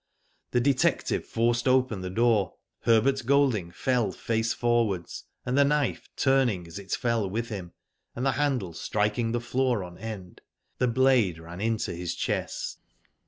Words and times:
The 0.49 0.59
detective 0.59 1.27
forced 1.27 1.67
open 1.67 2.01
the 2.01 2.09
door, 2.09 2.55
Herbert 2.85 3.21
Golding 3.23 3.69
fell 3.69 4.11
face 4.11 4.51
forwards, 4.51 5.25
and 5.45 5.55
the 5.55 5.63
knife 5.63 6.09
turning 6.15 6.65
as 6.65 6.79
it 6.79 6.91
fell 6.93 7.29
with 7.29 7.49
him, 7.49 7.73
and 8.15 8.25
the 8.25 8.31
handle 8.31 8.73
striking 8.73 9.31
the 9.31 9.39
floor 9.39 9.83
on 9.83 9.99
end, 9.99 10.41
the 10.79 10.87
blade 10.87 11.37
ran 11.37 11.61
into 11.61 11.93
his 11.93 12.15
chest. 12.15 12.79